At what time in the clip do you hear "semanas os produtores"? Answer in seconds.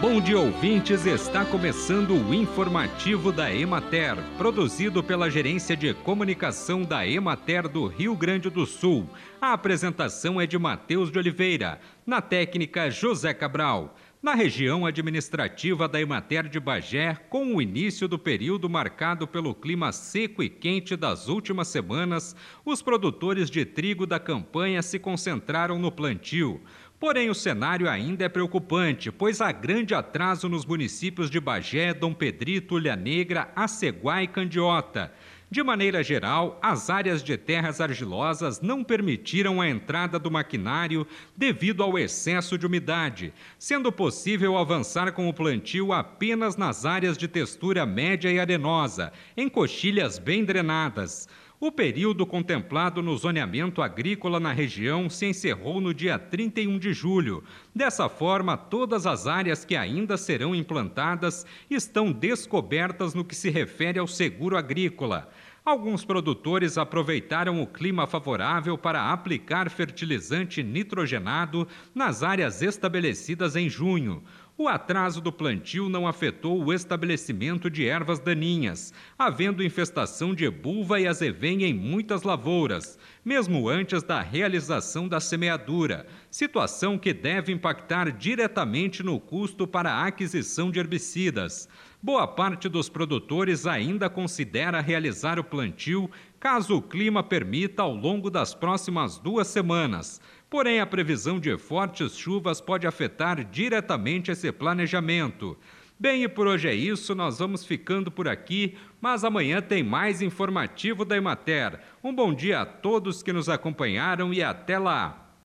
21.68-23.50